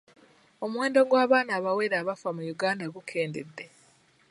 Omuwendo 0.63 0.99
gw'abaana 1.09 1.51
abawere 1.59 1.95
abafa 2.01 2.29
mu 2.35 2.43
Uganda 2.53 2.85
gukendedde. 2.95 3.65